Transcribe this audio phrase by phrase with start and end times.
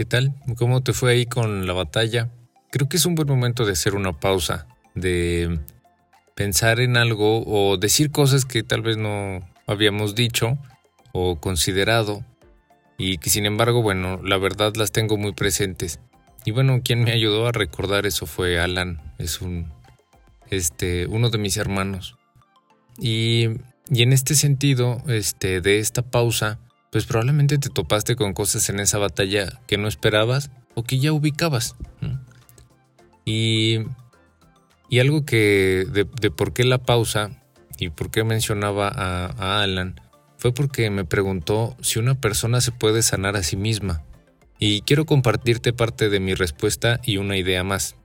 [0.00, 0.32] ¿Qué tal?
[0.56, 2.30] ¿Cómo te fue ahí con la batalla?
[2.70, 5.60] Creo que es un buen momento de hacer una pausa, de
[6.34, 10.56] pensar en algo o decir cosas que tal vez no habíamos dicho
[11.12, 12.24] o considerado
[12.96, 16.00] y que sin embargo, bueno, la verdad las tengo muy presentes.
[16.46, 19.70] Y bueno, quien me ayudó a recordar eso fue Alan, es un
[20.48, 22.16] este uno de mis hermanos.
[22.98, 23.48] Y,
[23.90, 26.58] y en este sentido, este de esta pausa,
[26.90, 31.12] pues probablemente te topaste con cosas en esa batalla que no esperabas o que ya
[31.12, 31.76] ubicabas.
[33.24, 33.78] Y,
[34.88, 37.30] y algo que de, por qué la pausa
[37.78, 40.00] y por qué mencionaba a, a Alan
[40.36, 44.02] fue porque me preguntó si una persona se puede sanar a sí misma.
[44.58, 47.96] Y quiero compartirte parte de mi respuesta y una idea más.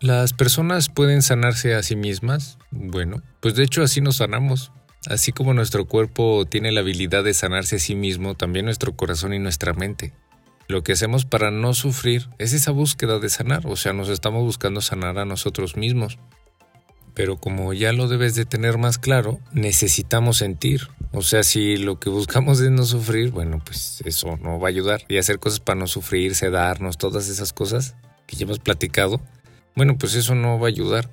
[0.00, 2.58] ¿Las personas pueden sanarse a sí mismas?
[2.70, 4.72] Bueno, pues de hecho así nos sanamos.
[5.08, 9.34] Así como nuestro cuerpo tiene la habilidad de sanarse a sí mismo, también nuestro corazón
[9.34, 10.12] y nuestra mente.
[10.68, 14.42] Lo que hacemos para no sufrir es esa búsqueda de sanar, o sea, nos estamos
[14.42, 16.18] buscando sanar a nosotros mismos.
[17.14, 20.88] Pero como ya lo debes de tener más claro, necesitamos sentir.
[21.12, 24.70] O sea, si lo que buscamos es no sufrir, bueno, pues eso no va a
[24.70, 25.02] ayudar.
[25.08, 27.94] Y hacer cosas para no sufrir, sedarnos, todas esas cosas
[28.26, 29.22] que ya hemos platicado,
[29.76, 31.08] bueno, pues eso no va a ayudar.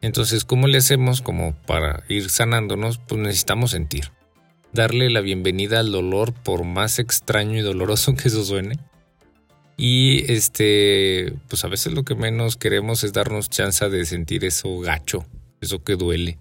[0.00, 2.98] Entonces, ¿cómo le hacemos como para ir sanándonos?
[2.98, 4.12] Pues necesitamos sentir.
[4.72, 8.78] Darle la bienvenida al dolor por más extraño y doloroso que eso suene.
[9.76, 14.78] Y este, pues a veces lo que menos queremos es darnos chance de sentir eso
[14.80, 15.26] gacho,
[15.60, 16.38] eso que duele.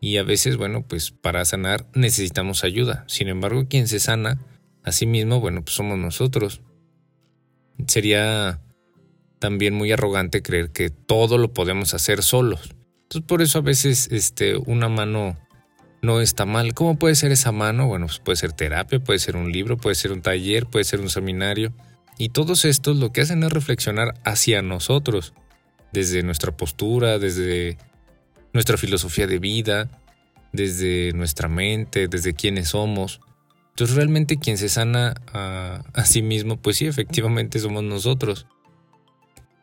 [0.00, 3.04] Y a veces, bueno, pues para sanar necesitamos ayuda.
[3.06, 4.38] Sin embargo, quien se sana
[4.82, 6.60] a sí mismo, bueno, pues somos nosotros.
[7.86, 8.60] Sería
[9.38, 12.74] también muy arrogante creer que todo lo podemos hacer solos.
[13.02, 15.36] Entonces por eso a veces este, una mano
[16.02, 16.74] no está mal.
[16.74, 17.86] ¿Cómo puede ser esa mano?
[17.86, 21.00] Bueno, pues puede ser terapia, puede ser un libro, puede ser un taller, puede ser
[21.00, 21.72] un seminario.
[22.18, 25.34] Y todos estos lo que hacen es reflexionar hacia nosotros,
[25.92, 27.76] desde nuestra postura, desde
[28.52, 29.90] nuestra filosofía de vida,
[30.52, 33.20] desde nuestra mente, desde quiénes somos.
[33.70, 38.46] Entonces realmente quien se sana a, a sí mismo, pues sí, efectivamente somos nosotros.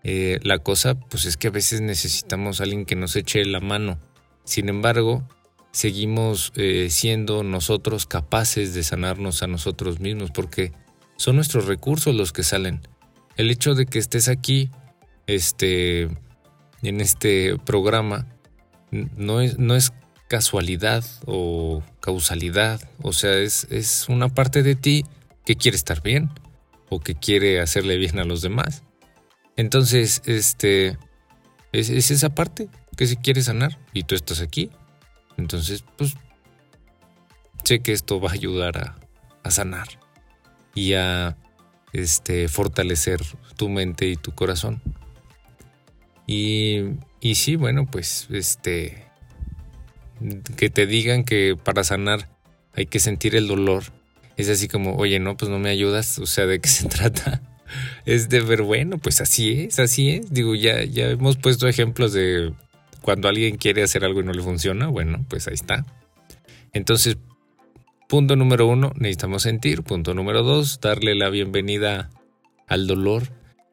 [0.03, 3.61] Eh, la cosa, pues es que a veces necesitamos a alguien que nos eche la
[3.61, 3.99] mano.
[4.43, 5.27] Sin embargo,
[5.71, 10.73] seguimos eh, siendo nosotros capaces de sanarnos a nosotros mismos porque
[11.15, 12.81] son nuestros recursos los que salen.
[13.37, 14.69] El hecho de que estés aquí,
[15.25, 16.09] este,
[16.81, 18.27] en este programa,
[18.91, 19.93] no es, no es
[20.27, 22.81] casualidad o causalidad.
[23.01, 25.05] O sea, es, es una parte de ti
[25.45, 26.29] que quiere estar bien
[26.89, 28.83] o que quiere hacerle bien a los demás.
[29.55, 30.97] Entonces, este,
[31.71, 34.69] es, esa parte que se quiere sanar y tú estás aquí.
[35.37, 36.15] Entonces, pues,
[37.63, 38.95] sé que esto va a ayudar a,
[39.43, 39.87] a sanar
[40.75, 41.37] y a
[41.91, 43.21] este, fortalecer
[43.55, 44.81] tu mente y tu corazón.
[46.25, 46.81] Y,
[47.19, 49.05] y sí, bueno, pues, este,
[50.55, 52.29] que te digan que para sanar
[52.73, 53.83] hay que sentir el dolor.
[54.35, 57.41] Es así como, oye, no, pues no me ayudas, o sea, ¿de qué se trata?
[58.05, 60.33] Es de ver, bueno, pues así es, así es.
[60.33, 62.53] Digo, ya, ya hemos puesto ejemplos de
[63.01, 65.85] cuando alguien quiere hacer algo y no le funciona, bueno, pues ahí está.
[66.71, 67.17] Entonces,
[68.07, 69.83] punto número uno, necesitamos sentir.
[69.83, 72.09] Punto número dos, darle la bienvenida
[72.67, 73.23] al dolor.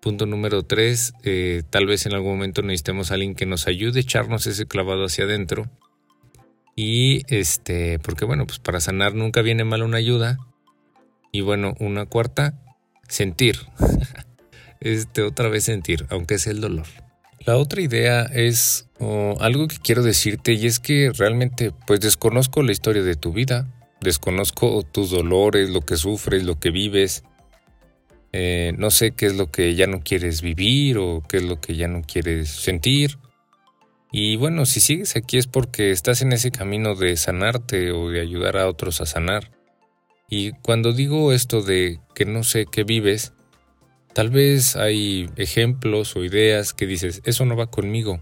[0.00, 3.98] Punto número tres, eh, tal vez en algún momento necesitemos a alguien que nos ayude
[3.98, 5.70] a echarnos ese clavado hacia adentro.
[6.74, 10.38] Y este, porque bueno, pues para sanar nunca viene mal una ayuda.
[11.32, 12.54] Y bueno, una cuarta,
[13.10, 13.59] sentir.
[14.81, 16.87] este, otra vez sentir, aunque es el dolor.
[17.47, 18.87] La otra idea es
[19.38, 23.66] algo que quiero decirte y es que realmente pues desconozco la historia de tu vida,
[24.00, 27.25] desconozco tus dolores, lo que sufres, lo que vives.
[28.32, 31.60] Eh, no sé qué es lo que ya no quieres vivir o qué es lo
[31.60, 33.19] que ya no quieres sentir.
[34.12, 38.21] Y bueno, si sigues aquí es porque estás en ese camino de sanarte o de
[38.21, 39.51] ayudar a otros a sanar.
[40.30, 43.32] Y cuando digo esto de que no sé qué vives,
[44.15, 48.21] tal vez hay ejemplos o ideas que dices, eso no va conmigo.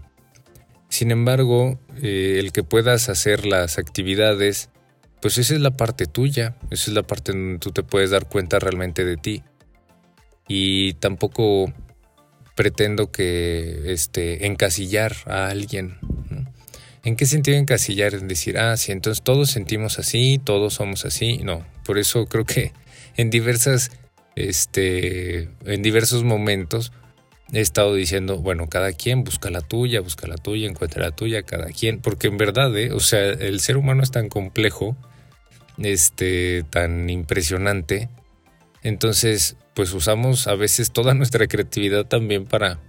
[0.89, 4.69] Sin embargo, eh, el que puedas hacer las actividades,
[5.21, 8.27] pues esa es la parte tuya, esa es la parte donde tú te puedes dar
[8.27, 9.43] cuenta realmente de ti.
[10.47, 11.71] Y tampoco
[12.55, 15.99] pretendo que este, encasillar a alguien
[17.03, 18.13] ¿En qué sentido encasillar?
[18.13, 21.37] En decir, ah, sí, entonces todos sentimos así, todos somos así.
[21.39, 22.73] No, por eso creo que
[23.15, 23.91] en diversas,
[24.35, 26.91] este, en diversos momentos
[27.51, 31.43] he estado diciendo, bueno, cada quien busca la tuya, busca la tuya, encuentra la tuya,
[31.43, 32.91] cada quien, porque en verdad, ¿eh?
[32.91, 34.95] o sea, el ser humano es tan complejo,
[35.77, 38.09] este, tan impresionante.
[38.83, 42.79] Entonces, pues usamos a veces toda nuestra creatividad también para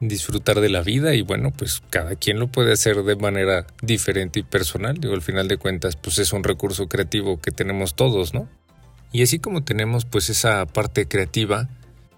[0.00, 4.40] disfrutar de la vida y bueno, pues cada quien lo puede hacer de manera diferente
[4.40, 4.96] y personal.
[4.98, 8.48] Digo, al final de cuentas, pues es un recurso creativo que tenemos todos, ¿no?
[9.12, 11.68] Y así como tenemos pues esa parte creativa,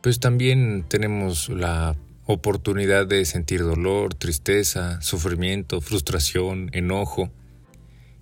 [0.00, 1.96] pues también tenemos la
[2.26, 7.30] oportunidad de sentir dolor, tristeza, sufrimiento, frustración, enojo.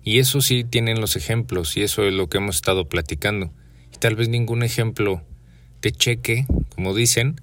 [0.03, 3.51] Y eso sí tienen los ejemplos y eso es lo que hemos estado platicando.
[3.93, 5.21] Y tal vez ningún ejemplo
[5.81, 7.39] te cheque, como dicen.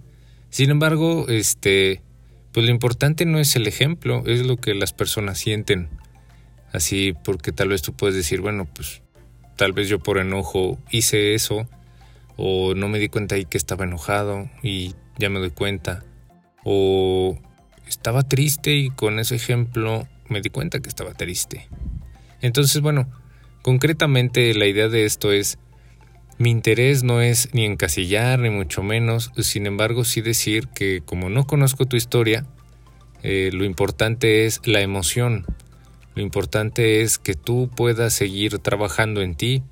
[0.50, 2.02] Sin embargo, este,
[2.52, 5.88] pues lo importante no es el ejemplo, es lo que las personas sienten.
[6.72, 9.02] Así, porque tal vez tú puedes decir, bueno, pues
[9.56, 11.68] tal vez yo por enojo hice eso,
[12.36, 16.04] o no me di cuenta ahí que estaba enojado y ya me doy cuenta,
[16.64, 17.38] o
[17.86, 21.68] estaba triste y con ese ejemplo me di cuenta que estaba triste.
[22.40, 23.10] Entonces, bueno,
[23.62, 25.58] concretamente la idea de esto es
[26.38, 31.30] mi interés no es ni encasillar, ni mucho menos, sin embargo sí decir que como
[31.30, 32.46] no conozco tu historia,
[33.24, 35.44] eh, lo importante es la emoción,
[36.14, 39.64] lo importante es que tú puedas seguir trabajando en ti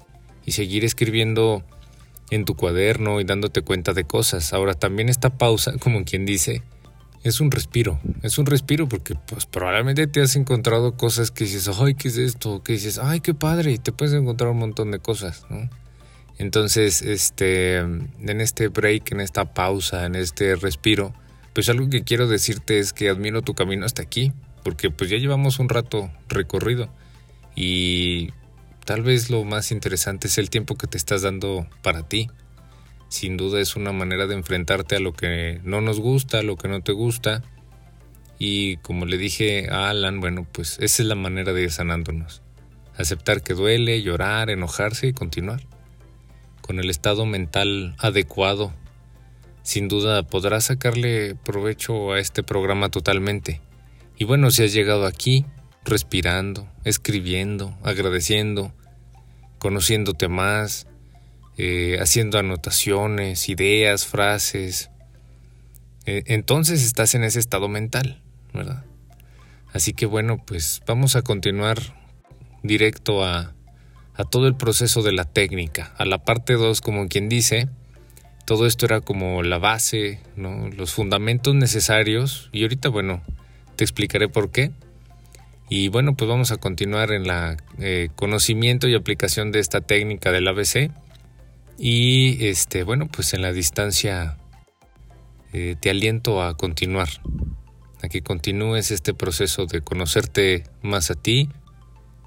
[0.44, 1.64] y seguir escribiendo
[2.30, 4.52] en tu cuaderno y dándote cuenta de cosas.
[4.52, 6.62] Ahora también esta pausa, como quien dice,
[7.22, 11.70] es un respiro, es un respiro porque pues probablemente te has encontrado cosas que dices,
[11.80, 12.62] ay, ¿qué es esto?
[12.64, 15.68] Que dices, ay, qué padre, y te puedes encontrar un montón de cosas, ¿no?
[16.38, 21.14] Entonces, este, en este break, en esta pausa, en este respiro,
[21.54, 25.16] pues algo que quiero decirte es que admiro tu camino hasta aquí, porque pues ya
[25.16, 26.90] llevamos un rato recorrido
[27.54, 28.32] y
[28.84, 32.28] tal vez lo más interesante es el tiempo que te estás dando para ti.
[33.08, 36.56] Sin duda es una manera de enfrentarte a lo que no nos gusta, a lo
[36.56, 37.42] que no te gusta.
[38.38, 42.42] Y como le dije a Alan, bueno, pues esa es la manera de ir sanándonos.
[42.98, 45.62] Aceptar que duele, llorar, enojarse y continuar
[46.66, 48.74] con el estado mental adecuado,
[49.62, 53.60] sin duda podrás sacarle provecho a este programa totalmente.
[54.16, 55.44] Y bueno, si has llegado aquí,
[55.84, 58.72] respirando, escribiendo, agradeciendo,
[59.58, 60.86] conociéndote más,
[61.56, 64.90] eh, haciendo anotaciones, ideas, frases,
[66.04, 68.22] eh, entonces estás en ese estado mental,
[68.52, 68.84] ¿verdad?
[69.72, 71.78] Así que bueno, pues vamos a continuar
[72.62, 73.55] directo a,
[74.16, 75.94] a todo el proceso de la técnica.
[75.98, 77.68] A la parte 2, como quien dice,
[78.44, 80.68] todo esto era como la base, ¿no?
[80.68, 82.48] los fundamentos necesarios.
[82.52, 83.22] Y ahorita, bueno,
[83.76, 84.70] te explicaré por qué.
[85.68, 90.30] Y bueno, pues vamos a continuar en la eh, conocimiento y aplicación de esta técnica
[90.30, 90.90] del ABC.
[91.78, 94.38] Y este, bueno, pues en la distancia
[95.52, 97.08] eh, te aliento a continuar,
[98.02, 101.48] a que continúes este proceso de conocerte más a ti,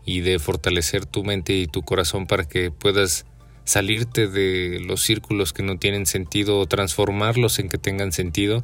[0.10, 3.28] y de fortalecer tu mente y tu corazón para que puedas
[3.64, 8.64] salirte de los círculos que no tienen sentido o transformarlos en que tengan sentido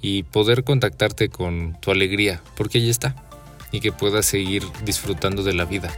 [0.00, 3.16] y poder contactarte con tu alegría, porque ahí está,
[3.72, 5.90] y que puedas seguir disfrutando de la vida.